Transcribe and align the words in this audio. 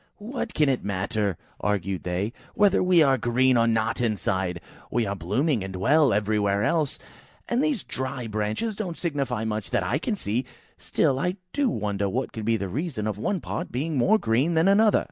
"What 0.17 0.55
can 0.55 0.67
it 0.67 0.83
matter," 0.83 1.37
argued 1.59 2.05
they, 2.05 2.33
"whether 2.55 2.81
we 2.81 3.03
are 3.03 3.19
green 3.19 3.55
or 3.55 3.67
not, 3.67 4.01
inside? 4.01 4.59
We 4.89 5.05
are 5.05 5.13
blooming 5.15 5.63
and 5.63 5.75
well 5.75 6.11
everywhere 6.11 6.63
else, 6.63 6.97
and 7.47 7.63
these 7.63 7.83
dry 7.83 8.25
branches 8.25 8.75
don't 8.75 8.97
signify 8.97 9.43
much 9.45 9.69
that 9.69 9.83
I 9.83 9.99
can 9.99 10.15
see. 10.15 10.43
Still, 10.79 11.19
I 11.19 11.35
do 11.53 11.69
wonder 11.69 12.09
what 12.09 12.31
can 12.33 12.41
be 12.41 12.57
the 12.57 12.67
reason 12.67 13.05
of 13.05 13.19
one 13.19 13.41
part 13.41 13.71
being 13.71 13.95
more 13.95 14.17
green 14.17 14.55
than 14.55 14.67
another." 14.67 14.99